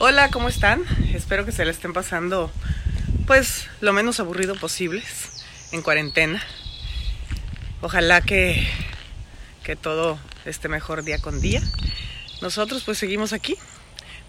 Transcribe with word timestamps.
Hola, 0.00 0.30
¿cómo 0.30 0.48
están? 0.48 0.84
Espero 1.12 1.44
que 1.44 1.50
se 1.50 1.64
la 1.64 1.72
estén 1.72 1.92
pasando 1.92 2.52
pues 3.26 3.68
lo 3.80 3.92
menos 3.92 4.20
aburrido 4.20 4.54
posibles 4.54 5.44
en 5.72 5.82
cuarentena. 5.82 6.40
Ojalá 7.80 8.20
que, 8.20 8.64
que 9.64 9.74
todo 9.74 10.20
esté 10.44 10.68
mejor 10.68 11.02
día 11.02 11.18
con 11.18 11.40
día. 11.40 11.60
Nosotros 12.40 12.84
pues 12.84 12.96
seguimos 12.96 13.32
aquí 13.32 13.56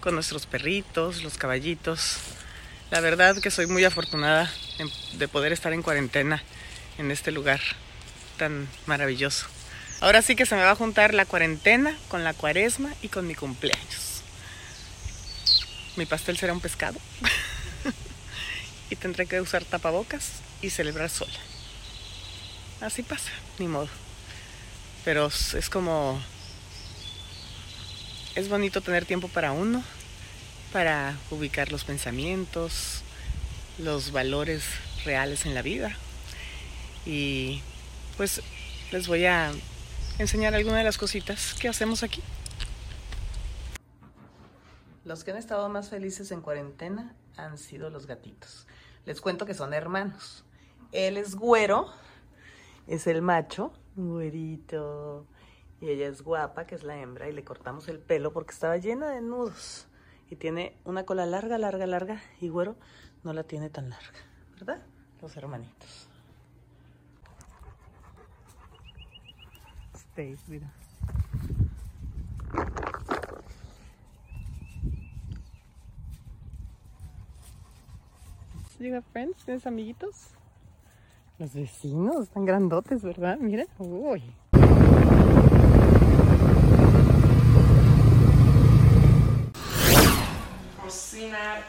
con 0.00 0.16
nuestros 0.16 0.46
perritos, 0.46 1.22
los 1.22 1.38
caballitos. 1.38 2.16
La 2.90 2.98
verdad 2.98 3.38
que 3.40 3.52
soy 3.52 3.68
muy 3.68 3.84
afortunada 3.84 4.50
de 5.12 5.28
poder 5.28 5.52
estar 5.52 5.72
en 5.72 5.82
cuarentena 5.82 6.42
en 6.98 7.12
este 7.12 7.30
lugar 7.30 7.60
tan 8.38 8.66
maravilloso. 8.86 9.46
Ahora 10.00 10.20
sí 10.20 10.34
que 10.34 10.46
se 10.46 10.56
me 10.56 10.64
va 10.64 10.72
a 10.72 10.76
juntar 10.76 11.14
la 11.14 11.26
cuarentena 11.26 11.96
con 12.08 12.24
la 12.24 12.34
cuaresma 12.34 12.92
y 13.02 13.08
con 13.08 13.28
mi 13.28 13.36
cumpleaños. 13.36 14.09
Mi 15.96 16.06
pastel 16.06 16.38
será 16.38 16.52
un 16.52 16.60
pescado 16.60 16.98
y 18.90 18.96
tendré 18.96 19.26
que 19.26 19.40
usar 19.40 19.64
tapabocas 19.64 20.40
y 20.62 20.70
celebrar 20.70 21.10
sola. 21.10 21.32
Así 22.80 23.02
pasa, 23.02 23.30
ni 23.58 23.68
modo. 23.68 23.88
Pero 25.04 25.26
es 25.26 25.68
como... 25.70 26.20
Es 28.34 28.48
bonito 28.48 28.80
tener 28.80 29.04
tiempo 29.04 29.28
para 29.28 29.52
uno, 29.52 29.82
para 30.72 31.16
ubicar 31.30 31.72
los 31.72 31.84
pensamientos, 31.84 33.02
los 33.78 34.12
valores 34.12 34.62
reales 35.04 35.46
en 35.46 35.54
la 35.54 35.62
vida. 35.62 35.96
Y 37.04 37.60
pues 38.16 38.40
les 38.92 39.08
voy 39.08 39.24
a 39.24 39.52
enseñar 40.18 40.54
algunas 40.54 40.78
de 40.78 40.84
las 40.84 40.98
cositas 40.98 41.54
que 41.54 41.68
hacemos 41.68 42.02
aquí. 42.02 42.22
Los 45.10 45.24
que 45.24 45.32
han 45.32 45.38
estado 45.38 45.68
más 45.68 45.88
felices 45.88 46.30
en 46.30 46.40
cuarentena 46.40 47.16
han 47.36 47.58
sido 47.58 47.90
los 47.90 48.06
gatitos. 48.06 48.68
Les 49.06 49.20
cuento 49.20 49.44
que 49.44 49.54
son 49.54 49.74
hermanos. 49.74 50.44
Él 50.92 51.16
es 51.16 51.34
güero, 51.34 51.88
es 52.86 53.08
el 53.08 53.20
macho, 53.20 53.72
güerito. 53.96 55.26
Y 55.80 55.88
ella 55.88 56.06
es 56.06 56.22
guapa, 56.22 56.64
que 56.64 56.76
es 56.76 56.84
la 56.84 56.96
hembra, 56.96 57.28
y 57.28 57.32
le 57.32 57.42
cortamos 57.42 57.88
el 57.88 57.98
pelo 57.98 58.32
porque 58.32 58.52
estaba 58.52 58.76
llena 58.76 59.10
de 59.10 59.20
nudos. 59.20 59.88
Y 60.30 60.36
tiene 60.36 60.78
una 60.84 61.04
cola 61.04 61.26
larga, 61.26 61.58
larga, 61.58 61.88
larga, 61.88 62.22
y 62.40 62.48
güero 62.48 62.76
no 63.24 63.32
la 63.32 63.42
tiene 63.42 63.68
tan 63.68 63.90
larga, 63.90 64.20
¿verdad? 64.52 64.80
Los 65.20 65.36
hermanitos. 65.36 66.06
Stays, 69.96 70.48
mira. 70.48 70.72
You 78.80 79.02
friends? 79.12 79.44
¿Tienes 79.44 79.66
amiguitos? 79.66 80.14
Los 81.38 81.52
vecinos 81.52 82.22
están 82.22 82.46
grandotes, 82.46 83.02
¿verdad? 83.02 83.36
Mira. 83.38 83.66
Uy. 83.78 84.22
Cocinar. 90.82 91.62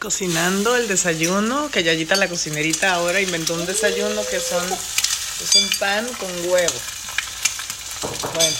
Cocinando 0.00 0.74
el 0.74 0.88
desayuno, 0.88 1.70
que 1.70 1.84
Yayita 1.84 2.16
la 2.16 2.26
cocinerita 2.28 2.94
ahora 2.94 3.20
inventó 3.20 3.54
un 3.54 3.64
desayuno 3.64 4.20
que 4.28 4.40
son 4.40 4.64
es 4.72 5.54
un 5.54 5.78
pan 5.78 6.04
con 6.18 6.28
huevo. 6.50 6.74
Bueno, 8.34 8.56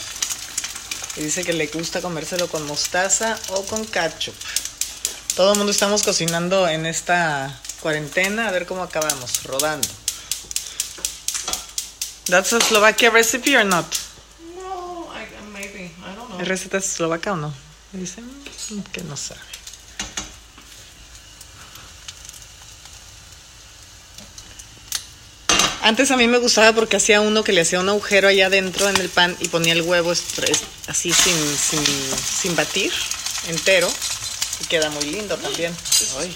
y 1.16 1.20
dice 1.22 1.42
que 1.42 1.52
le 1.52 1.66
gusta 1.66 2.00
comérselo 2.00 2.46
con 2.46 2.64
mostaza 2.64 3.36
o 3.48 3.62
con 3.64 3.84
ketchup. 3.84 4.34
Todo 5.36 5.52
el 5.52 5.58
mundo 5.58 5.70
estamos 5.70 6.02
cocinando 6.02 6.66
en 6.66 6.86
esta 6.86 7.60
cuarentena, 7.82 8.48
a 8.48 8.50
ver 8.52 8.64
cómo 8.64 8.82
acabamos, 8.82 9.42
rodando. 9.44 9.86
That's 12.24 12.54
a 12.54 12.60
Slovakia 12.60 13.10
recipe 13.10 13.54
or 13.54 13.66
not? 13.66 13.84
No, 14.56 15.12
I, 15.12 15.26
maybe. 15.52 15.92
I 15.98 16.16
don't 16.16 16.30
know. 16.30 16.40
¿Es 16.40 16.48
receta 16.48 16.78
eslovaca 16.78 17.34
o 17.34 17.36
no? 17.36 17.52
Dicen 17.92 18.24
que 18.90 19.02
no 19.02 19.14
sabe. 19.14 19.40
Antes 25.82 26.10
a 26.12 26.16
mí 26.16 26.26
me 26.28 26.38
gustaba 26.38 26.72
porque 26.72 26.96
hacía 26.96 27.20
uno 27.20 27.44
que 27.44 27.52
le 27.52 27.60
hacía 27.60 27.78
un 27.78 27.90
agujero 27.90 28.28
allá 28.28 28.46
adentro 28.46 28.88
en 28.88 28.96
el 28.96 29.10
pan 29.10 29.36
y 29.38 29.48
ponía 29.48 29.74
el 29.74 29.82
huevo 29.82 30.12
así 30.12 31.12
sin, 31.12 31.58
sin, 31.58 31.84
sin 32.40 32.56
batir, 32.56 32.90
entero. 33.48 33.88
Queda 34.68 34.90
muy 34.90 35.04
lindo 35.04 35.36
también. 35.36 35.72
Ay. 36.18 36.34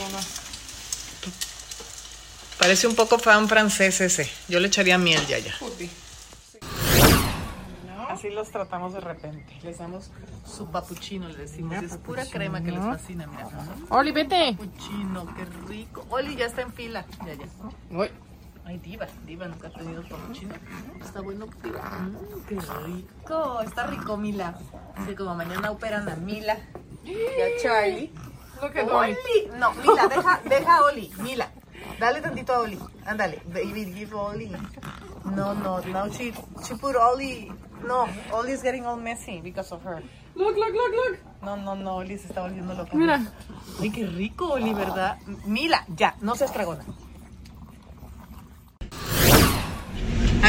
Parece 2.59 2.87
un 2.87 2.95
poco 2.95 3.19
fan 3.19 3.49
francés 3.49 4.01
ese. 4.01 4.31
Yo 4.49 4.61
le 4.61 4.69
echaría 4.69 4.99
miel 4.99 5.27
ya 5.27 5.39
ya. 5.39 5.55
Así 8.09 8.29
los 8.31 8.51
tratamos 8.51 8.93
de 8.93 9.01
repente. 9.01 9.59
Les 9.63 9.79
damos 9.79 10.11
su 10.45 10.71
papuchino, 10.71 11.29
le 11.29 11.39
decimos. 11.39 11.83
es 11.83 11.97
pura 11.97 12.25
crema 12.27 12.63
que 12.63 12.71
les 12.71 12.81
fascina, 12.81 13.27
mira. 13.27 13.49
Oli, 13.89 14.13
vete. 14.13 14.57
Papuchino, 14.57 15.35
qué 15.35 15.45
rico. 15.69 16.07
Oli 16.11 16.37
ya 16.37 16.47
está 16.47 16.63
en 16.63 16.73
fila. 16.73 17.07
Ya, 17.27 17.35
ya. 17.35 17.47
Uy. 17.91 18.11
Ay, 18.65 18.79
diva, 18.79 19.07
diva 19.27 19.49
nunca 19.49 19.69
ha 19.69 19.73
tenido 19.73 20.03
papuchino. 20.03 20.55
Está 21.03 21.21
bueno, 21.21 21.49
diva. 21.65 21.81
Mm, 21.81 22.47
qué 22.47 22.59
rico. 22.87 23.61
Está 23.63 23.87
rico, 23.87 24.17
Mila. 24.17 24.55
Así 24.97 25.15
como 25.15 25.35
mañana 25.35 25.71
operan 25.71 26.09
a 26.09 26.17
Mila 26.17 26.59
y 27.05 27.41
a 27.41 27.63
Charlie. 27.63 28.11
Look 28.61 28.77
at 28.77 28.91
Oli. 28.91 29.17
No, 29.59 29.73
Mila, 29.73 30.09
deja, 30.09 30.41
deja 30.49 30.77
a 30.77 30.85
Oli. 30.85 31.11
Mila, 31.23 31.51
dale 31.99 32.21
tantito 32.21 32.53
a 32.53 32.61
Oli. 32.61 32.79
Ándale, 33.07 33.41
baby, 33.47 33.87
give 33.87 34.15
Oli. 34.15 34.51
No, 35.25 35.55
no, 35.55 35.81
no, 35.81 36.11
she, 36.13 36.33
she 36.67 36.75
put 36.75 36.97
Oli. 36.97 37.51
No, 37.87 38.07
Oli 38.33 38.53
is 38.53 38.63
getting 38.63 38.85
all 38.87 38.97
messy 38.97 39.41
because 39.41 39.73
of 39.73 39.83
her. 39.83 40.03
Look, 40.35 40.57
look, 40.57 40.73
look, 40.75 40.93
look. 40.95 41.19
No, 41.43 41.57
no, 41.57 41.75
no, 41.75 41.97
Oli 41.97 42.19
se 42.19 42.29
está 42.29 42.43
volviendo 42.43 42.75
loca. 42.75 42.95
Mira. 42.97 43.21
Ay, 43.81 43.91
qué 43.91 44.07
rico, 44.07 44.53
Oli, 44.53 44.75
¿verdad? 44.75 45.19
Mila, 45.47 45.85
ya, 45.97 46.15
no 46.21 46.37
seas 46.37 46.53
tragona. 46.53 46.85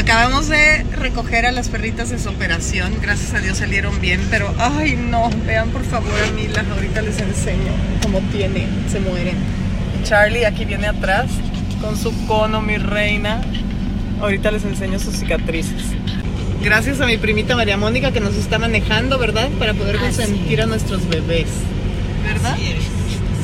Acabamos 0.02 0.48
de 0.48 0.82
recoger 0.96 1.46
a 1.46 1.52
las 1.52 1.68
perritas 1.68 2.10
de 2.10 2.18
su 2.18 2.28
operación. 2.28 2.92
Gracias 3.00 3.34
a 3.34 3.38
Dios 3.38 3.58
salieron 3.58 4.00
bien, 4.00 4.20
pero 4.32 4.52
ay 4.58 4.96
no, 4.96 5.30
vean 5.46 5.70
por 5.70 5.84
favor 5.84 6.12
a 6.28 6.32
Mila, 6.32 6.64
ahorita 6.74 7.02
les 7.02 7.20
enseño 7.20 7.70
cómo 8.02 8.18
tiene, 8.32 8.66
se 8.90 8.98
mueren. 8.98 9.36
Charlie 10.02 10.44
aquí 10.44 10.64
viene 10.64 10.88
atrás 10.88 11.30
con 11.80 11.96
su 11.96 12.26
cono, 12.26 12.60
mi 12.60 12.78
reina. 12.78 13.42
Ahorita 14.20 14.50
les 14.50 14.64
enseño 14.64 14.98
sus 14.98 15.14
cicatrices. 15.14 15.82
Gracias 16.64 17.00
a 17.00 17.06
mi 17.06 17.16
primita 17.16 17.54
María 17.54 17.76
Mónica 17.76 18.10
que 18.10 18.18
nos 18.18 18.34
está 18.34 18.58
manejando, 18.58 19.18
¿verdad? 19.18 19.50
Para 19.60 19.72
poder 19.72 19.98
consentir 19.98 20.62
a 20.62 20.66
nuestros 20.66 21.08
bebés. 21.08 21.46
¿Verdad? 22.24 22.56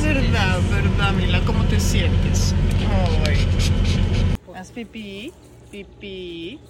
Verdad, 0.02 0.58
verdad, 0.72 1.12
Mila, 1.12 1.40
¿cómo 1.46 1.62
te 1.66 1.78
sientes? 1.78 2.52
Ay. 3.25 3.46
Haz 4.56 4.72
pipí, 4.72 5.32
pipí, 5.70 6.60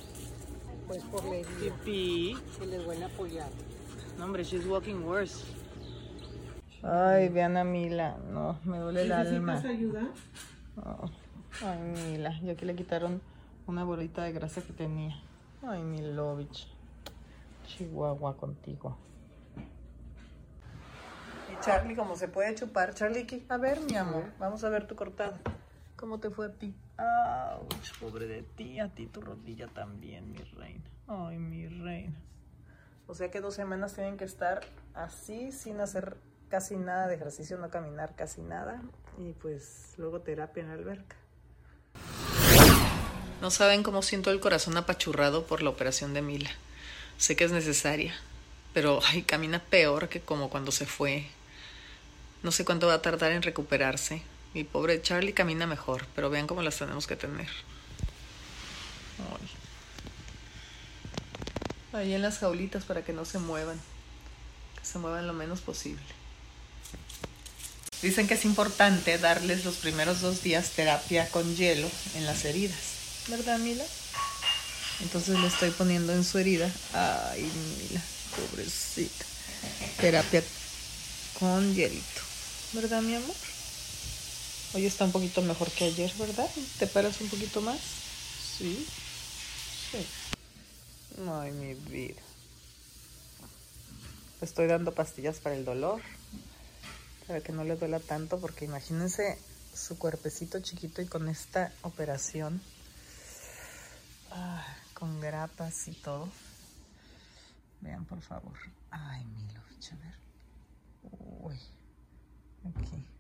Pues 0.87 1.03
por 1.05 1.25
le 1.25 1.45
pipí. 1.45 2.37
que 2.59 2.67
les 2.67 2.87
van 2.87 3.03
a 3.03 3.07
apoyar. 3.07 3.49
No, 4.19 4.25
hombre, 4.25 4.43
she's 4.45 4.67
walking 4.67 5.03
worse. 5.05 5.45
Ay, 6.83 7.29
vean 7.29 7.57
a 7.57 7.65
Mila. 7.65 8.17
No, 8.33 8.59
me 8.65 8.79
duele 8.79 9.03
el 9.03 9.13
alma. 9.13 9.55
ayuda? 9.59 10.09
Oh, 10.77 11.09
Ay, 11.65 11.79
Mila. 11.81 12.39
Y 12.43 12.51
aquí 12.51 12.65
le 12.65 12.75
quitaron 12.77 13.21
una 13.67 13.85
bolita 13.85 14.23
de 14.23 14.33
grasa 14.33 14.63
que 14.63 14.73
tenía. 14.73 15.21
Ay, 15.67 15.83
Milovich. 15.83 16.69
Chihuahua 17.67 18.37
contigo. 18.37 18.97
Y 21.53 21.65
Charlie, 21.65 21.97
como 21.97 22.17
se 22.17 22.29
puede 22.29 22.55
chupar. 22.55 22.95
Charlie, 22.95 23.27
¿qué? 23.27 23.45
a 23.49 23.57
ver, 23.57 23.81
mi 23.81 23.97
amor. 23.97 24.25
Vamos 24.39 24.63
a 24.65 24.69
ver 24.69 24.87
tu 24.87 24.95
cortada. 24.95 25.39
¿Cómo 25.97 26.19
te 26.21 26.31
fue 26.31 26.47
a 26.47 26.53
ti? 26.53 26.75
Ouch, 26.99 27.99
pobre 28.01 28.27
de 28.27 28.43
ti. 28.43 28.81
A 28.81 28.89
ti 28.89 29.07
tu 29.07 29.21
rodilla 29.21 29.69
también, 29.69 30.33
mi 30.33 30.39
reina. 30.39 30.85
Ay, 31.07 31.39
mi 31.39 31.69
reina. 31.69 32.21
O 33.07 33.15
sea 33.15 33.31
que 33.31 33.41
dos 33.41 33.55
semanas 33.55 33.95
tienen 33.95 34.17
que 34.17 34.25
estar 34.25 34.61
así, 34.95 35.53
sin 35.53 35.81
hacer 35.81 36.19
casi 36.49 36.77
nada 36.77 37.09
de 37.09 37.15
ejercicio, 37.15 37.57
no 37.57 37.71
caminar 37.71 38.15
casi 38.17 38.43
nada. 38.43 38.83
Y 39.17 39.33
pues 39.33 39.95
luego 39.97 40.21
terapia 40.21 40.63
en 40.63 40.69
la 40.69 40.75
alberca. 40.75 41.17
No 43.41 43.51
saben 43.51 43.83
cómo 43.83 44.03
siento 44.03 44.31
el 44.31 44.41
corazón 44.41 44.77
apachurrado 44.77 45.47
por 45.47 45.63
la 45.63 45.71
operación 45.71 46.13
de 46.13 46.23
Mila. 46.23 46.51
Sé 47.17 47.37
que 47.37 47.45
es 47.45 47.53
necesaria, 47.53 48.13
pero 48.75 49.01
ay, 49.07 49.23
camina 49.23 49.61
peor 49.61 50.09
que 50.09 50.21
como 50.21 50.51
cuando 50.51 50.73
se 50.73 50.87
fue. 50.87 51.27
No 52.43 52.51
sé 52.51 52.65
cuánto 52.65 52.89
va 52.89 52.95
a 52.95 53.03
tardar 53.03 53.33
en 53.33 53.43
recuperarse. 53.43 54.23
Mi 54.55 54.65
pobre 54.65 55.03
Charlie 55.03 55.35
camina 55.35 55.67
mejor, 55.67 56.07
pero 56.15 56.31
vean 56.31 56.47
cómo 56.47 56.63
las 56.63 56.77
tenemos 56.77 57.07
que 57.07 57.17
tener. 57.17 57.49
Ay. 59.19 59.49
Ahí 61.93 62.15
en 62.15 62.23
las 62.23 62.39
jaulitas 62.39 62.85
para 62.85 63.05
que 63.05 63.13
no 63.13 63.25
se 63.25 63.39
muevan. 63.39 63.81
Que 64.79 64.87
se 64.87 64.99
muevan 64.99 65.27
lo 65.27 65.33
menos 65.33 65.61
posible. 65.61 66.03
Dicen 68.01 68.29
que 68.29 68.35
es 68.35 68.45
importante 68.45 69.19
darles 69.19 69.65
los 69.65 69.77
primeros 69.77 70.21
dos 70.21 70.43
días 70.43 70.71
terapia 70.71 71.29
con 71.31 71.57
hielo 71.57 71.91
en 72.15 72.27
las 72.27 72.45
heridas. 72.45 72.79
¿Verdad, 73.29 73.59
Mila? 73.59 73.85
Entonces 75.01 75.39
le 75.39 75.49
estoy 75.49 75.71
poniendo 75.71 76.13
en 76.13 76.25
su 76.25 76.39
herida. 76.39 76.71
Ay, 76.95 77.43
Mila, 77.43 78.01
pobrecita. 78.37 79.25
Terapia 80.01 80.43
con 81.39 81.75
hielito. 81.75 82.21
¿Verdad, 82.73 83.03
mi 83.03 83.17
amor? 83.17 83.35
Hoy 84.75 84.85
está 84.85 85.07
un 85.07 85.13
poquito 85.13 85.41
mejor 85.41 85.71
que 85.71 85.85
ayer, 85.85 86.13
¿verdad? 86.19 86.49
¿Te 86.79 86.87
paras 86.87 87.23
un 87.23 87.31
poquito 87.31 87.63
más? 87.63 87.81
Sí. 87.81 88.87
Sí. 89.91 90.07
Ay, 91.27 91.53
mi 91.53 91.73
vida. 91.75 92.21
Estoy 94.43 94.67
dando 94.67 94.93
pastillas 94.93 95.39
para 95.39 95.57
el 95.57 95.65
dolor. 95.65 96.03
Para 97.27 97.41
que 97.41 97.53
no 97.53 97.65
le 97.65 97.77
duela 97.77 97.99
tanto, 97.99 98.39
porque 98.41 98.67
imagínense 98.67 99.39
su 99.75 99.97
cuerpecito 99.97 100.61
chiquito 100.61 101.01
y 101.01 101.07
con 101.07 101.31
esta 101.31 101.73
operación. 101.81 102.61
Ah, 104.31 104.67
con 104.93 105.19
grapas 105.19 105.89
y 105.89 105.93
todo. 105.93 106.29
Vean, 107.81 108.05
por 108.05 108.21
favor. 108.21 108.59
Ay, 108.91 109.25
Milo, 109.25 109.61
a 109.61 109.97
ver. 109.97 110.15
Uy. 111.41 111.59
Aquí. 112.65 113.18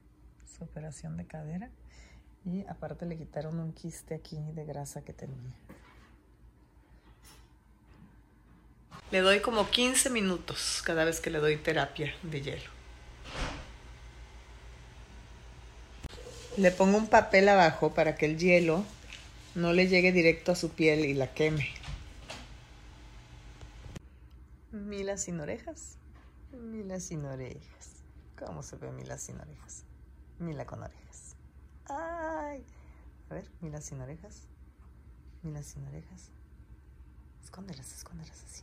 Operación 0.60 1.16
de 1.16 1.26
cadera. 1.26 1.70
Y 2.44 2.66
aparte 2.66 3.06
le 3.06 3.16
quitaron 3.16 3.58
un 3.58 3.72
quiste 3.72 4.14
aquí 4.14 4.38
de 4.54 4.64
grasa 4.64 5.02
que 5.02 5.12
tenía. 5.12 5.54
Le 9.10 9.20
doy 9.20 9.40
como 9.40 9.70
15 9.70 10.10
minutos 10.10 10.82
cada 10.84 11.04
vez 11.04 11.20
que 11.20 11.30
le 11.30 11.38
doy 11.38 11.56
terapia 11.56 12.14
de 12.22 12.42
hielo. 12.42 12.70
Le 16.58 16.70
pongo 16.72 16.98
un 16.98 17.06
papel 17.06 17.48
abajo 17.48 17.94
para 17.94 18.16
que 18.16 18.26
el 18.26 18.36
hielo 18.36 18.84
no 19.54 19.72
le 19.72 19.88
llegue 19.88 20.12
directo 20.12 20.52
a 20.52 20.56
su 20.56 20.70
piel 20.70 21.04
y 21.06 21.14
la 21.14 21.32
queme. 21.32 21.68
Mila 24.72 25.16
sin 25.16 25.40
orejas. 25.40 25.96
Mila 26.52 27.00
sin 27.00 27.24
orejas. 27.24 28.02
¿Cómo 28.38 28.62
se 28.62 28.76
ve 28.76 28.90
Mila 28.92 29.16
sin 29.16 29.40
orejas? 29.40 29.84
Mila 30.38 30.64
con 30.64 30.82
orejas. 30.82 31.36
¡Ay! 31.88 32.64
A 33.30 33.34
ver, 33.34 33.50
Mila 33.60 33.80
sin 33.80 34.00
orejas. 34.00 34.46
Mila 35.42 35.62
sin 35.62 35.86
orejas. 35.86 36.30
Escóndelas, 37.42 37.92
escóndelas 37.92 38.44
así. 38.44 38.62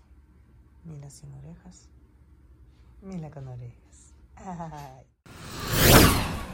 Mila 0.86 1.10
sin 1.10 1.34
orejas. 1.34 1.90
Mila 3.02 3.30
con 3.30 3.48
orejas. 3.48 4.14
¡Ay! 4.38 5.06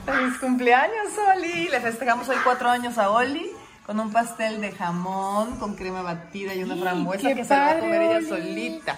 ¡Feliz 0.06 0.40
cumpleaños, 0.40 1.14
Oli! 1.36 1.70
Le 1.70 1.80
festejamos 1.80 2.28
hoy 2.30 2.38
cuatro 2.44 2.70
años 2.70 2.98
a 2.98 3.12
Oli 3.12 3.52
con 3.86 4.00
un 4.00 4.12
pastel 4.12 4.60
de 4.62 4.72
jamón 4.72 5.58
con 5.58 5.76
crema 5.76 6.02
batida 6.02 6.56
y 6.56 6.64
una 6.64 6.76
frambuesa 6.76 7.30
qué 7.30 7.36
que 7.36 7.46
se 7.46 7.54
va 7.54 7.72
a 7.72 7.80
comer 7.80 8.02
ella 8.02 8.18
Oli. 8.18 8.28
solita. 8.28 8.98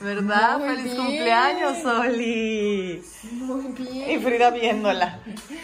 ¿Verdad? 0.00 0.58
Muy 0.58 0.68
¡Feliz 0.68 0.84
bien. 0.84 0.96
cumpleaños, 0.96 1.84
Oli! 1.84 3.04
Muy 3.32 3.66
bien. 3.72 4.10
Y 4.10 4.24
Frida 4.24 4.50
viéndola. 4.50 5.20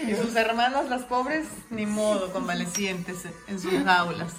Y 0.07 0.15
sus 0.15 0.37
hermanas, 0.37 0.89
las 0.91 1.03
pobres, 1.05 1.47
ni 1.71 1.87
modo, 1.87 2.33
convalecientes 2.33 3.25
en 3.49 3.59
sus 3.59 3.73
jaulas. 3.83 4.35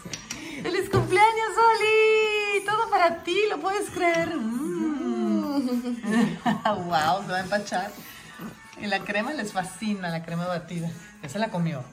¡Feliz 0.62 0.90
cumpleaños, 0.92 1.50
Oli! 1.58 2.64
Todo 2.66 2.90
para 2.92 3.24
ti, 3.24 3.38
¿lo 3.50 3.60
puedes 3.60 3.90
creer? 3.90 4.36
Mm. 4.36 5.64
¡Wow! 6.64 7.24
Se 7.26 7.32
va 7.32 7.38
a 7.38 7.42
empachar. 7.42 7.92
Y 8.80 8.86
la 8.86 9.00
crema 9.00 9.34
les 9.34 9.52
fascina, 9.52 10.10
la 10.10 10.24
crema 10.24 10.46
batida. 10.46 10.92
Se 11.28 11.40
la 11.40 11.50
comió. 11.50 11.84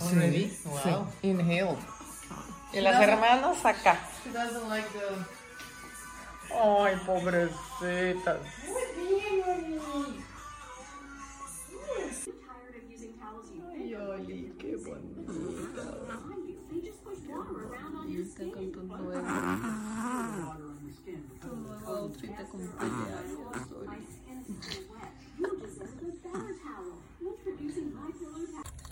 Already? 0.00 0.54
Wow. 0.64 1.06
Inhale. 1.22 1.76
Y 2.74 2.80
las 2.80 3.00
hermanas 3.02 3.64
acá. 3.64 3.98
Ay, 6.62 6.96
pobrecitas. 7.04 8.40
Ay, 13.72 13.94
Oli, 13.94 14.54
qué 14.58 14.76
bonita. 14.76 15.82
Está 18.14 18.44
con 18.52 18.72
tu 18.72 18.82
nuevo. 18.82 19.12
Tu 21.40 21.56
nuevo 21.56 21.86
outfit 21.86 22.36
de 22.36 22.44
cumpleaños. 22.44 23.20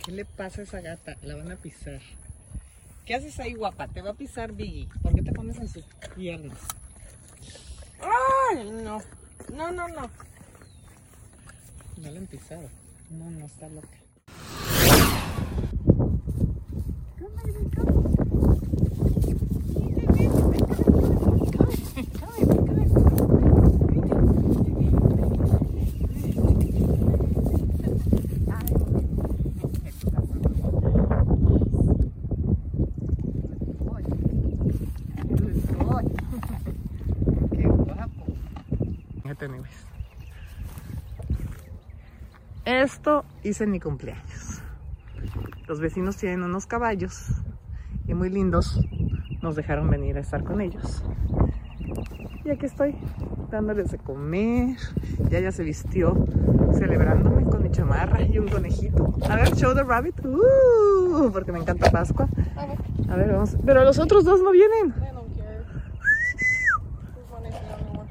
¿Qué 0.04 0.12
le 0.12 0.24
pasa 0.24 0.60
a 0.62 0.64
esa 0.64 0.80
gata? 0.80 1.16
La 1.22 1.36
van 1.36 1.52
a 1.52 1.56
pisar. 1.56 2.00
¿Qué 3.06 3.14
haces 3.14 3.38
ahí, 3.40 3.54
guapa? 3.54 3.88
Te 3.88 4.02
va 4.02 4.10
a 4.10 4.14
pisar 4.14 4.52
Biggie. 4.52 4.88
¿Por 5.02 5.14
qué 5.14 5.22
te 5.22 5.32
pones 5.32 5.58
en 5.58 5.68
sus 5.68 5.84
piernas? 6.16 6.58
No. 8.02 9.02
No, 9.52 9.70
no, 9.70 9.88
no. 9.88 10.10
No 11.98 12.10
la 12.10 12.18
han 12.18 12.26
pisado. 12.26 12.68
No, 13.10 13.30
no 13.30 13.46
está 13.46 13.68
loca. 13.68 14.01
Esto 42.64 43.24
hice 43.42 43.64
en 43.64 43.72
mi 43.72 43.80
cumpleaños. 43.80 44.62
Los 45.66 45.80
vecinos 45.80 46.16
tienen 46.16 46.42
unos 46.44 46.66
caballos 46.66 47.26
y 48.06 48.14
muy 48.14 48.30
lindos. 48.30 48.80
Nos 49.42 49.56
dejaron 49.56 49.90
venir 49.90 50.16
a 50.16 50.20
estar 50.20 50.44
con 50.44 50.60
ellos. 50.60 51.02
Y 52.44 52.50
aquí 52.50 52.66
estoy 52.66 52.94
dándoles 53.50 53.90
de 53.90 53.98
comer. 53.98 54.76
Ya 55.28 55.40
ya 55.40 55.50
se 55.50 55.64
vistió 55.64 56.26
celebrándome 56.74 57.44
con 57.44 57.62
mi 57.62 57.70
chamarra 57.70 58.22
y 58.22 58.38
un 58.38 58.48
conejito. 58.48 59.12
A 59.28 59.36
ver, 59.36 59.54
show 59.56 59.74
the 59.74 59.82
rabbit. 59.82 60.24
Uh, 60.24 61.30
porque 61.32 61.50
me 61.50 61.58
encanta 61.58 61.90
Pascua. 61.90 62.28
A 62.56 62.66
ver. 62.66 62.78
A 63.10 63.16
ver, 63.16 63.32
vamos. 63.32 63.56
Pero 63.66 63.82
los 63.84 63.98
otros 63.98 64.24
dos 64.24 64.40
no 64.40 64.52
vienen. 64.52 64.94
I 64.96 65.12
don't 65.12 65.34
care. 65.36 65.64
This 67.14 67.30
one 67.30 67.46
is 67.46 67.54
the 67.54 67.74
only 67.74 67.98
one. 67.98 68.08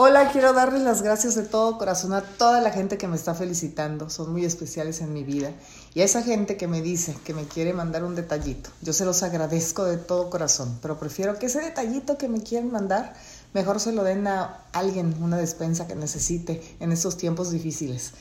Hola, 0.00 0.30
quiero 0.30 0.52
darles 0.52 0.82
las 0.82 1.02
gracias 1.02 1.34
de 1.34 1.42
todo 1.42 1.76
corazón 1.76 2.12
a 2.12 2.20
toda 2.22 2.60
la 2.60 2.70
gente 2.70 2.98
que 2.98 3.08
me 3.08 3.16
está 3.16 3.34
felicitando. 3.34 4.10
Son 4.10 4.30
muy 4.30 4.44
especiales 4.44 5.00
en 5.00 5.12
mi 5.12 5.24
vida. 5.24 5.50
Y 5.92 6.02
a 6.02 6.04
esa 6.04 6.22
gente 6.22 6.56
que 6.56 6.68
me 6.68 6.82
dice 6.82 7.16
que 7.24 7.34
me 7.34 7.48
quiere 7.48 7.72
mandar 7.72 8.04
un 8.04 8.14
detallito. 8.14 8.70
Yo 8.80 8.92
se 8.92 9.04
los 9.04 9.24
agradezco 9.24 9.84
de 9.86 9.96
todo 9.96 10.30
corazón. 10.30 10.78
Pero 10.80 11.00
prefiero 11.00 11.36
que 11.40 11.46
ese 11.46 11.60
detallito 11.60 12.16
que 12.16 12.28
me 12.28 12.44
quieren 12.44 12.70
mandar, 12.70 13.12
mejor 13.54 13.80
se 13.80 13.90
lo 13.90 14.04
den 14.04 14.28
a 14.28 14.60
alguien, 14.72 15.16
una 15.20 15.36
despensa 15.36 15.88
que 15.88 15.96
necesite 15.96 16.62
en 16.78 16.92
estos 16.92 17.16
tiempos 17.16 17.50
difíciles. 17.50 18.12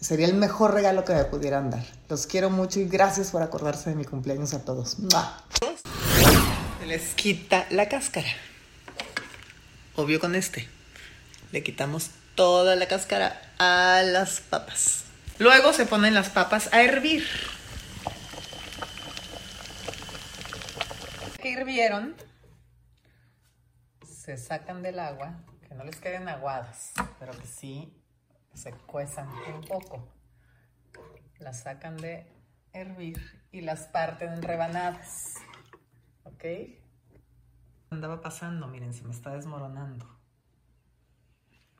Sería 0.00 0.28
el 0.28 0.34
mejor 0.34 0.72
regalo 0.72 1.04
que 1.04 1.14
me 1.14 1.24
pudieran 1.24 1.68
dar. 1.68 1.84
Los 2.08 2.28
quiero 2.28 2.48
mucho 2.48 2.78
y 2.78 2.84
gracias 2.84 3.32
por 3.32 3.42
acordarse 3.42 3.90
de 3.90 3.96
mi 3.96 4.04
cumpleaños 4.04 4.54
a 4.54 4.64
todos. 4.64 5.00
¡Mua! 5.00 5.42
Se 6.78 6.86
les 6.86 7.12
quita 7.14 7.66
la 7.70 7.88
cáscara. 7.88 8.28
Obvio 9.96 10.20
con 10.20 10.36
este. 10.36 10.73
Le 11.54 11.62
quitamos 11.62 12.10
toda 12.34 12.74
la 12.74 12.88
cáscara 12.88 13.40
a 13.60 14.02
las 14.02 14.40
papas. 14.40 15.04
Luego 15.38 15.72
se 15.72 15.86
ponen 15.86 16.12
las 16.12 16.28
papas 16.28 16.68
a 16.74 16.82
hervir. 16.82 17.24
Que 21.40 21.50
hirvieron, 21.50 22.16
se 24.04 24.36
sacan 24.36 24.82
del 24.82 24.98
agua, 24.98 25.44
que 25.68 25.76
no 25.76 25.84
les 25.84 25.94
queden 26.00 26.28
aguadas, 26.28 26.92
pero 27.20 27.30
que 27.30 27.46
sí 27.46 28.02
se 28.52 28.72
cuezan 28.72 29.28
un 29.28 29.62
poco. 29.62 30.08
Las 31.38 31.60
sacan 31.60 31.96
de 31.98 32.26
hervir 32.72 33.46
y 33.52 33.60
las 33.60 33.82
parten 33.82 34.32
en 34.32 34.42
rebanadas. 34.42 35.34
¿Ok? 36.24 36.44
Andaba 37.90 38.20
pasando, 38.20 38.66
miren, 38.66 38.92
se 38.92 39.04
me 39.04 39.12
está 39.12 39.30
desmoronando 39.30 40.14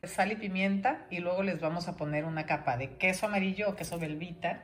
sal 0.08 0.32
y 0.32 0.36
pimienta 0.36 1.06
y 1.10 1.18
luego 1.18 1.42
les 1.42 1.60
vamos 1.60 1.88
a 1.88 1.96
poner 1.96 2.24
una 2.24 2.46
capa 2.46 2.76
de 2.76 2.96
queso 2.96 3.26
amarillo 3.26 3.70
o 3.70 3.76
queso 3.76 3.98
belvita, 3.98 4.62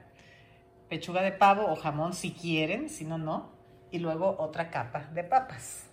pechuga 0.89 1.23
de 1.23 1.33
pavo 1.33 1.71
o 1.71 1.77
jamón 1.77 2.15
si 2.15 2.33
quieren, 2.33 2.89
si 2.89 3.05
no, 3.05 3.19
no, 3.19 3.53
y 3.91 3.99
luego 3.99 4.37
otra 4.39 4.71
capa 4.71 5.05
de 5.13 5.25
papas. 5.25 5.87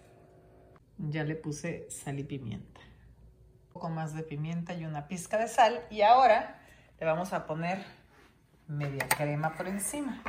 Ya 0.97 1.23
le 1.23 1.35
puse 1.35 1.89
sal 1.89 2.19
y 2.19 2.23
pimienta. 2.23 2.81
Un 2.81 3.73
poco 3.73 3.89
más 3.89 4.15
de 4.15 4.23
pimienta 4.23 4.73
y 4.73 4.85
una 4.85 5.07
pizca 5.07 5.37
de 5.37 5.47
sal. 5.47 5.81
Y 5.91 6.01
ahora 6.01 6.59
le 6.99 7.05
vamos 7.05 7.33
a 7.33 7.45
poner 7.45 7.83
media 8.67 9.07
crema 9.07 9.53
por 9.55 9.67
encima. 9.67 10.21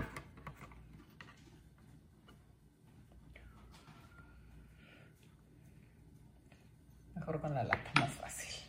Mejor 7.15 7.41
con 7.41 7.55
la 7.55 7.65
lata, 7.65 7.91
más 7.99 8.13
fácil. 8.13 8.69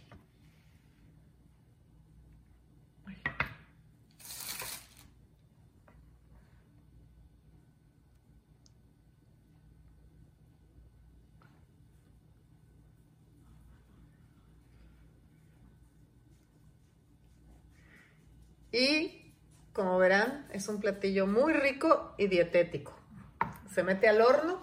Y 18.72 19.34
como 19.74 19.98
verán, 19.98 20.48
es 20.54 20.68
un 20.68 20.80
platillo 20.80 21.28
muy 21.28 21.54
rico 21.54 22.14
y 22.18 22.28
dietético. 22.28 22.98
Se 23.74 23.84
mete 23.84 24.08
al 24.08 24.22
horno 24.22 24.62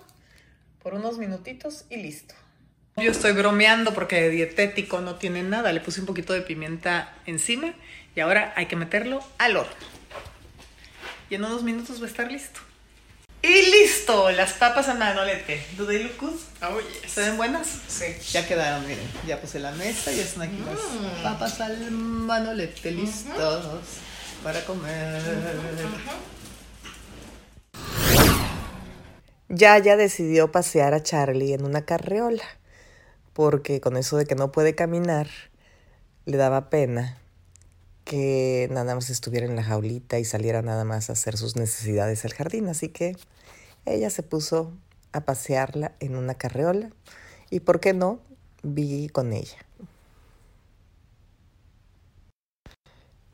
por 0.83 0.95
unos 0.95 1.19
minutitos 1.19 1.85
y 1.91 1.97
listo. 1.97 2.35
Yo 2.97 3.11
estoy 3.11 3.33
bromeando 3.33 3.93
porque 3.93 4.23
de 4.23 4.31
dietético 4.31 5.01
no 5.01 5.17
tiene 5.17 5.43
nada. 5.43 5.73
Le 5.73 5.81
puse 5.81 6.01
un 6.01 6.07
poquito 6.07 6.33
de 6.33 6.43
pimienta 6.43 7.15
encima 7.27 7.75
y 8.15 8.21
ahora 8.21 8.53
hay 8.57 8.67
que 8.67 8.77
meterlo 8.77 9.23
al 9.39 9.57
horno. 9.57 9.73
Y 11.29 11.35
en 11.35 11.45
unos 11.45 11.63
minutos 11.63 12.01
va 12.01 12.07
a 12.07 12.09
estar 12.09 12.31
listo. 12.31 12.61
Listo, 14.07 14.31
las 14.31 14.53
papas 14.53 14.89
al 14.89 14.99
manolete. 14.99 15.61
¿Do 15.77 15.85
they 15.85 16.01
look 16.01 16.17
good? 16.21 16.41
Oh, 16.63 16.79
yes. 16.79 17.11
¿Se 17.11 17.23
ven 17.23 17.37
buenas? 17.37 17.67
Sí. 17.89 18.05
Ya 18.31 18.47
quedaron, 18.47 18.87
miren. 18.87 19.05
Ya 19.27 19.41
puse 19.41 19.59
la 19.59 19.73
mesa 19.73 20.13
y 20.13 20.21
están 20.21 20.43
aquí 20.45 20.63
las 20.65 21.23
papas 21.25 21.61
al 21.61 21.91
manolete 21.91 22.93
listos 22.93 23.65
para 24.45 24.65
comer. 24.65 25.21
Ya 29.49 29.77
ya 29.79 29.97
decidió 29.97 30.53
pasear 30.53 30.95
a 30.95 31.03
Charlie 31.03 31.55
en 31.55 31.65
una 31.65 31.85
carreola, 31.85 32.45
porque 33.33 33.81
con 33.81 33.97
eso 33.97 34.17
de 34.19 34.27
que 34.27 34.37
no 34.37 34.53
puede 34.53 34.77
caminar, 34.77 35.27
le 36.27 36.37
daba 36.37 36.71
pena 36.71 37.19
que 38.05 38.69
nada 38.71 38.95
más 38.95 39.11
estuviera 39.11 39.47
en 39.47 39.57
la 39.57 39.65
jaulita 39.65 40.21
y 40.21 40.25
saliera 40.25 40.63
nada 40.63 40.85
más 40.85 41.11
a 41.11 41.15
hacer 41.15 41.37
sus 41.37 41.57
necesidades 41.57 42.25
al 42.25 42.35
jardín, 42.35 42.69
así 42.69 42.89
que 42.89 43.17
ella 43.87 44.11
se 44.11 44.23
puso 44.23 44.73
a 45.13 45.23
pasearla 45.23 45.93
en 46.01 46.17
una 46.17 46.35
carreola 46.35 46.91
y, 47.51 47.61
¿por 47.61 47.81
qué 47.81 47.95
no?, 47.95 48.21
Biggie 48.63 49.11
con 49.11 49.33
ella. 49.33 49.57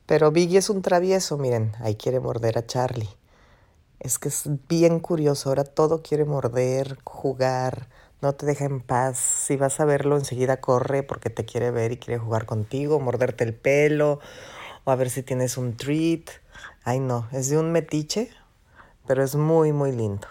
Pero 0.05 0.31
Biggie 0.31 0.59
es 0.59 0.69
un 0.69 0.81
travieso, 0.81 1.37
miren, 1.37 1.73
ahí 1.79 1.95
quiere 1.95 2.19
morder 2.19 2.57
a 2.57 2.65
Charlie. 2.65 3.09
Es 3.99 4.19
que 4.19 4.27
es 4.29 4.43
bien 4.67 4.99
curioso, 4.99 5.49
ahora 5.49 5.63
todo 5.63 6.03
quiere 6.03 6.25
morder, 6.25 6.99
jugar, 7.05 7.87
no 8.21 8.33
te 8.33 8.45
deja 8.45 8.65
en 8.65 8.81
paz. 8.81 9.17
Si 9.17 9.55
vas 9.55 9.79
a 9.79 9.85
verlo, 9.85 10.17
enseguida 10.17 10.59
corre 10.59 11.03
porque 11.03 11.29
te 11.29 11.45
quiere 11.45 11.71
ver 11.71 11.93
y 11.93 11.97
quiere 11.97 12.19
jugar 12.19 12.45
contigo, 12.45 12.99
morderte 12.99 13.43
el 13.43 13.55
pelo 13.55 14.19
o 14.83 14.91
a 14.91 14.95
ver 14.95 15.09
si 15.09 15.23
tienes 15.23 15.57
un 15.57 15.77
treat. 15.77 16.29
Ay, 16.83 16.99
no, 16.99 17.27
es 17.31 17.49
de 17.49 17.57
un 17.57 17.71
metiche, 17.71 18.29
pero 19.07 19.23
es 19.23 19.35
muy, 19.35 19.71
muy 19.71 19.93
lindo. 19.93 20.27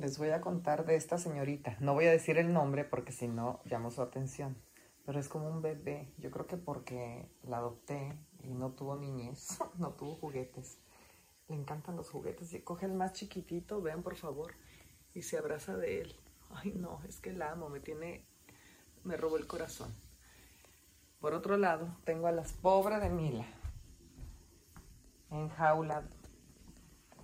Les 0.00 0.16
voy 0.16 0.30
a 0.30 0.40
contar 0.40 0.86
de 0.86 0.96
esta 0.96 1.18
señorita. 1.18 1.76
No 1.78 1.92
voy 1.92 2.06
a 2.06 2.10
decir 2.10 2.38
el 2.38 2.54
nombre 2.54 2.84
porque 2.84 3.12
si 3.12 3.28
no 3.28 3.60
llamo 3.66 3.90
su 3.90 4.00
atención. 4.00 4.56
Pero 5.04 5.20
es 5.20 5.28
como 5.28 5.46
un 5.46 5.60
bebé. 5.60 6.10
Yo 6.16 6.30
creo 6.30 6.46
que 6.46 6.56
porque 6.56 7.28
la 7.42 7.58
adopté 7.58 8.16
y 8.42 8.54
no 8.54 8.70
tuvo 8.70 8.96
niñez, 8.96 9.58
no 9.78 9.90
tuvo 9.90 10.14
juguetes. 10.14 10.78
Le 11.48 11.56
encantan 11.56 11.96
los 11.96 12.08
juguetes 12.08 12.54
y 12.54 12.62
coge 12.62 12.86
el 12.86 12.94
más 12.94 13.12
chiquitito, 13.12 13.82
vean 13.82 14.02
por 14.02 14.16
favor, 14.16 14.54
y 15.12 15.20
se 15.20 15.36
abraza 15.36 15.76
de 15.76 16.00
él. 16.00 16.16
Ay 16.48 16.72
no, 16.74 17.02
es 17.06 17.20
que 17.20 17.34
la 17.34 17.52
amo, 17.52 17.68
me 17.68 17.80
tiene, 17.80 18.24
me 19.04 19.18
robó 19.18 19.36
el 19.36 19.46
corazón. 19.46 19.94
Por 21.20 21.34
otro 21.34 21.58
lado, 21.58 21.94
tengo 22.04 22.26
a 22.26 22.32
las 22.32 22.54
pobres 22.54 23.02
de 23.02 23.10
Mila 23.10 23.44
en 25.30 25.50
jaula 25.50 26.08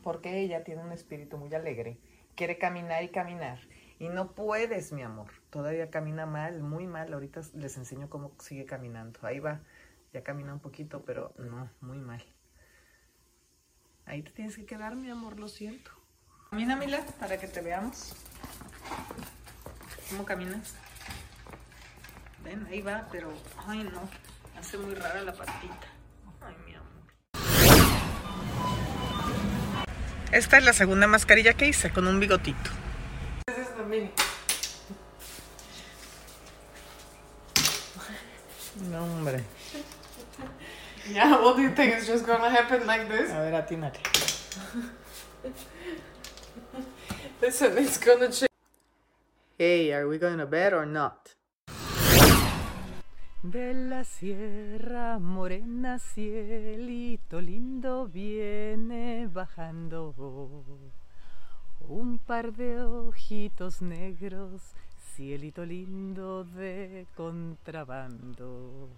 porque 0.03 0.41
ella 0.41 0.63
tiene 0.63 0.85
un 0.85 0.93
espíritu 0.93 1.39
muy 1.39 1.55
alegre 1.55 1.99
quiere 2.37 2.59
caminar 2.59 3.03
y 3.03 3.09
caminar. 3.09 3.59
Y 3.99 4.09
no 4.09 4.33
puedes, 4.35 4.93
mi 4.93 5.03
amor. 5.03 5.29
Todavía 5.51 5.91
camina 5.91 6.27
mal, 6.27 6.63
muy 6.63 6.87
mal. 6.87 7.13
Ahorita 7.13 7.41
les 7.55 7.77
enseño 7.77 8.09
cómo 8.09 8.33
sigue 8.39 8.67
caminando. 8.67 9.19
Ahí 9.23 9.41
va. 9.41 9.61
Ya 10.13 10.23
camina 10.23 10.53
un 10.53 10.61
poquito, 10.61 11.03
pero 11.05 11.33
no, 11.39 11.69
muy 11.81 11.99
mal. 11.99 12.23
Ahí 14.05 14.23
te 14.23 14.31
tienes 14.31 14.57
que 14.57 14.67
quedar, 14.67 14.95
mi 14.95 15.11
amor, 15.11 15.41
lo 15.41 15.49
siento. 15.49 15.91
Camina, 16.51 16.77
Mila, 16.77 17.05
para 17.19 17.39
que 17.39 17.49
te 17.49 17.61
veamos. 17.61 18.15
¿Cómo 20.11 20.25
caminas? 20.25 20.75
Ven, 22.45 22.65
ahí 22.67 22.83
va, 22.83 23.09
pero... 23.11 23.33
Ay, 23.67 23.83
no. 23.83 24.09
Hace 24.57 24.79
muy 24.79 24.95
rara 24.95 25.23
la 25.23 25.33
patita. 25.33 25.96
Esta 30.33 30.59
es 30.59 30.65
la 30.65 30.73
segunda 30.73 31.07
mascarilla 31.07 31.55
que 31.55 31.69
hice 31.69 31.91
con 31.91 32.07
un 32.09 32.19
bigotito. 32.19 32.71
This 33.47 33.59
is 33.59 33.69
the 33.77 33.85
mini. 33.85 34.11
No, 38.91 39.05
hombre. 39.05 39.45
Yeah, 41.09 41.41
what 41.41 41.57
do 41.57 41.63
you 41.63 41.71
think? 41.71 41.95
It's 41.95 42.07
just 42.07 42.27
gonna 42.27 42.51
happen 42.51 42.87
like 42.87 43.09
this? 43.09 43.31
A 43.31 43.35
ver, 43.35 43.55
atínate. 43.55 44.01
Listen, 47.41 47.79
it's 47.79 47.99
gonna 47.99 48.29
change. 48.29 48.49
Hey, 49.57 49.93
are 49.93 50.09
we 50.09 50.19
going 50.19 50.39
to 50.39 50.47
bed 50.47 50.75
or 50.75 50.85
not? 50.85 51.36
De 53.53 53.75
la 53.75 54.03
sierra 54.03 55.21
morena, 55.21 56.01
cielito 56.01 57.41
lindo 57.41 58.09
viene 58.09 59.29
bajando. 59.33 60.13
Un 61.89 62.19
par 62.19 62.53
de 62.55 62.83
ojitos 62.83 63.83
negros, 63.83 64.75
cielito 64.99 65.65
lindo 65.65 66.43
de 66.43 67.07
contrabando. 67.15 68.89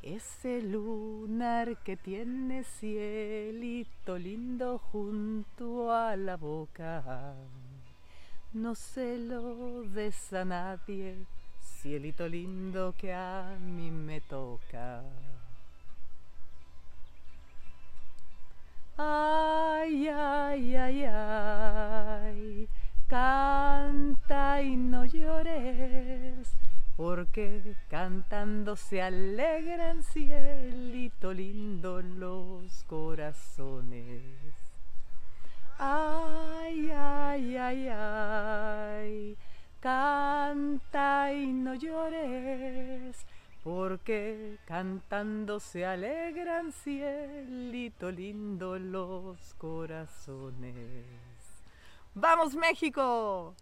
Ese 0.00 0.62
lunar 0.62 1.76
que 1.82 1.98
tiene 1.98 2.64
cielito 2.64 4.16
lindo 4.16 4.78
junto 4.78 5.92
a 5.92 6.16
la 6.16 6.38
boca. 6.38 7.34
No 8.54 8.74
se 8.74 9.18
lo 9.18 9.82
des 9.82 10.32
a 10.32 10.46
nadie, 10.46 11.26
cielito 11.76 12.26
lindo 12.26 12.94
que 12.98 13.12
a 13.12 13.56
mí 13.60 13.90
me 13.90 14.20
toca. 14.22 15.02
Ay, 18.96 20.08
ay, 20.08 20.74
ay, 20.74 21.04
ay, 21.04 22.68
canta 23.08 24.62
y 24.62 24.74
no 24.76 25.04
llores, 25.04 26.48
porque 26.96 27.76
cantando 27.90 28.74
se 28.74 29.02
alegran 29.02 30.02
cielito 30.02 31.34
lindo 31.34 32.00
los 32.00 32.84
corazones. 32.84 34.22
Ay, 35.78 36.90
ay, 36.90 37.56
ay, 37.58 37.88
ay, 37.88 39.36
canta 39.80 41.32
y 41.32 41.52
no 41.52 41.74
llores, 41.74 43.26
porque 43.62 44.58
cantando 44.64 45.60
se 45.60 45.86
alegran 45.86 46.72
cielito 46.72 48.10
lindo 48.10 48.78
los 48.78 49.54
corazones. 49.54 51.06
¡Vamos 52.14 52.54
México! 52.54 53.54